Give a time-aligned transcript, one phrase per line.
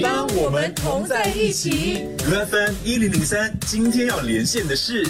[0.00, 5.06] 当我们同在一起，FM 一零零三，今天要连线的是。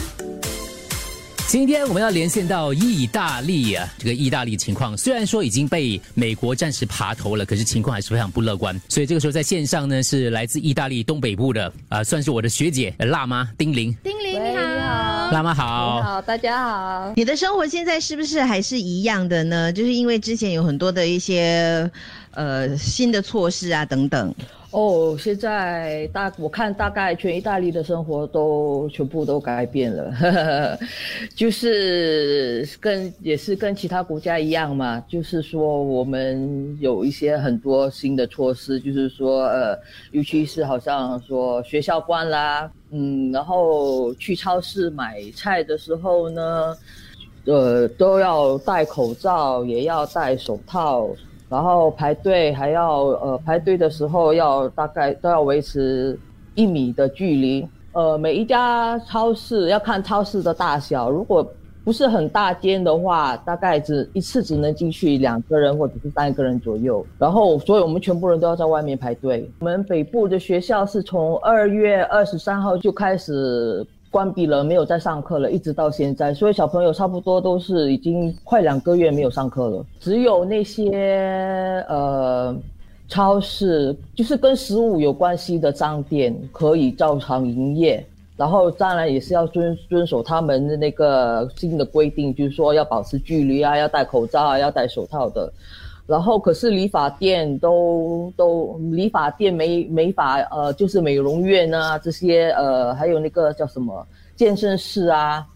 [1.46, 8.80] 今天我们要连线到意大利啊，这个意大利情况虽然说已经被美国暂时爬头了，可是情况还是非常不乐观。
[8.88, 13.96] 所以这个时候在线上呢，是来自意大利东北部的啊，算是我的学姐辣妈丁玲。
[14.02, 17.12] 丁玲你好，辣妈好，你好，大家好。
[17.14, 19.72] 你的生活现在是不是还是一样的呢？
[19.72, 21.88] 就是因为之前有很多的一些
[22.32, 24.34] 呃新的措施啊等等。
[24.72, 30.78] 哦，现在大我看大概全意大利的生活都全部都改变了，
[31.36, 39.78] 就是跟也是跟其他国家一样嘛，就是说我们有一些很多新的措施，就是说呃，
[40.10, 46.74] 尤其是好像说学校关啦，嗯，然后去超市买菜的时候呢，
[47.44, 51.10] 呃，都要戴口罩，也要戴手套。
[51.52, 56.18] 然后排队还要呃排队的时候要大概都要维持
[56.54, 57.68] 一米的距离。
[57.92, 61.46] 呃，每一家超市要看超市的大小，如果
[61.84, 67.04] 不是很大间的话，大概只一次只能进去两个人或者是三个人左右。
[67.18, 69.46] 然后，所以我们全部人都要在外面排队。
[69.58, 73.86] 我们北部的学校是从二月二十三号就开始。
[74.12, 79.84] 关闭了，没有再上课了，一直到现在，所以小朋友差不多都是已经快两个月没有上课了。
[79.98, 82.54] 只有那些呃
[83.08, 88.04] 超市，就是跟食物有关系的商店可以照常营业，
[88.36, 95.50] 然后当然也是要遵遵守他们的那个新的规定，就是说要保持距离啊，要戴口罩啊，要戴手套的。
[96.04, 105.46] 然后，可是理发店都都理发店美美发呃，就是美容院啊，这些呃，还有那个叫什么健身室啊，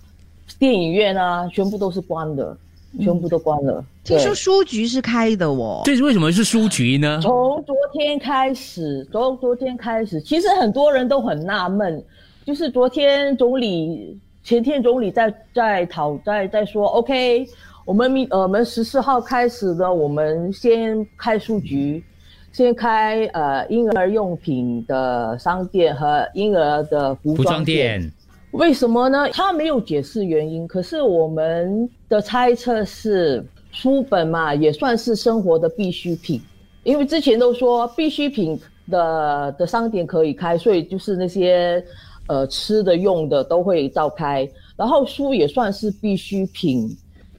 [0.58, 2.56] 电影院啊，全部都是关的，
[3.00, 3.84] 全部都关了。
[4.04, 5.82] 听说书局是开的哦。
[5.84, 7.18] 这是为什么是书局呢？
[7.20, 12.02] 从昨天开始，从昨天开始，其实很多人都很纳闷，
[12.44, 17.44] 就是昨天总理、前天总理在在讨在在说，OK。
[17.86, 22.02] 我们明呃，我们十四号开始呢，我们先开书局，
[22.50, 28.12] 先开呃婴儿用品的商店和婴儿的服装店。
[28.50, 29.28] 为什么呢？
[29.30, 30.66] 他没有解释原因。
[30.66, 36.42] 可是我们的猜测是，书本嘛也算是生活的必需品，
[36.82, 38.60] 因为之前都说必需品
[38.90, 41.80] 的的商店可以开，所以就是那些
[42.26, 44.48] 呃吃的用的都会照开。
[44.76, 46.90] 然后书也算是必需品。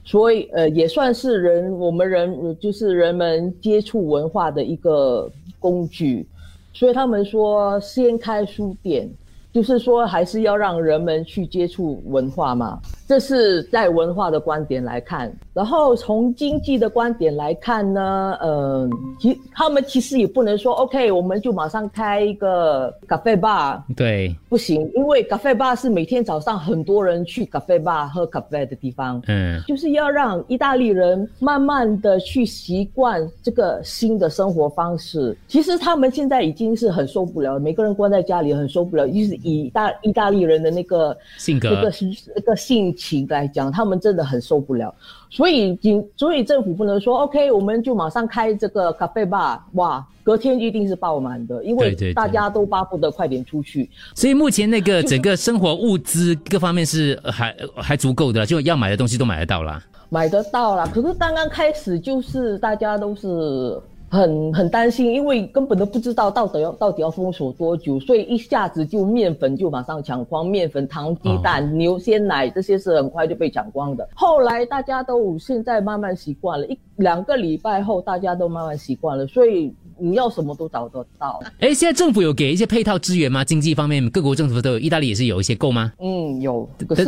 [0.08, 6.26] 所以，呃，也算是人我们人就是人们接触文化的一个工具，
[6.72, 9.06] 所以他们说先开书店。
[9.50, 15.34] 就是说，还是要让人们去接触文化嘛，这是在文化的观点来看。
[15.54, 18.86] 然后从经济的观点来看呢，呃，
[19.18, 23.82] 其他们其实也不能说 OK，我们就马上开一个咖啡吧。
[23.96, 29.20] 对，不行，因为咖啡吧是每天早上很多人去咖啡吧喝咖啡的地方。
[29.26, 35.34] 嗯，就是要让意大利人慢慢的去习惯这个新的生活方式。
[35.48, 39.38] 其实他们现在已经是很受不了，每个人关在家里很受不了，就是。
[39.44, 41.92] 以大意大利人的那个性格、那个
[42.34, 44.92] 那个性情来讲，他们真的很受不了。
[45.30, 53.88] 所以，警所以政府不能说 OK，我们就马上开这个咖啡吧，哇，隔天一定是爆满的，因为大家都巴不得快点出去。
[54.14, 59.80] 所以目前那个整个生活物资各方面是还还足够的，就要买的东西都买得到啦。
[60.08, 60.90] 买得到啦。
[60.92, 63.80] 可是刚刚开始就是大家都是。
[64.10, 74.08] 很很担心，因为根本都不知道到底要到底要封锁多久，所以一下子就面粉就马上抢光，面粉、糖、鸡蛋、牛鲜奶这些是很快就被抢光的。
[74.14, 79.72] 后来大家都现在慢慢习惯了，一两个礼拜后大家都慢慢习惯了，所以。
[80.00, 81.42] 你要什么都找得到。
[81.58, 83.44] 哎，现在政府有给一些配套资源吗？
[83.44, 85.92] 经济方面，各国政府都有，意大利也是有一些够吗？
[85.98, 87.04] 嗯，有，可是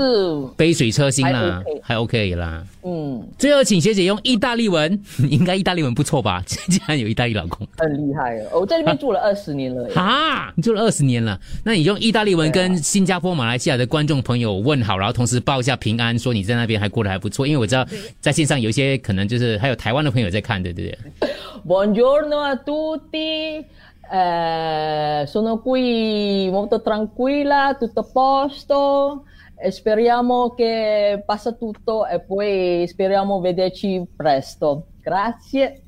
[0.57, 2.67] 杯水车薪啦，还 OK 啦。
[2.83, 5.01] 嗯，最后请学姐用意大利文，
[5.31, 6.43] 应该意大利文不错吧？
[6.99, 8.61] 有意大利老公，很厉害哦！
[8.61, 9.89] 我在那边住了二十年了。
[9.91, 17.47] 哈，你住了二十年了，那你用意大利文跟新加坡、马来西亚的观众朋友问好，然后同时报一下平安，说你在那边还过得还不错。
[17.47, 17.87] 因为我知道
[18.21, 21.31] 在线上有一些可能就是还有台湾的朋友在看，对对对。
[21.67, 23.65] Buongiorno a tutti,
[24.11, 29.25] eh, sono qui molto tranquilla, tutto a posto.
[29.63, 34.87] E speriamo che passa tutto e poi speriamo vederci presto.
[35.03, 35.83] Grazie.